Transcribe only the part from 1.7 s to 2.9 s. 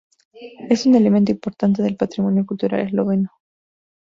del patrimonio cultural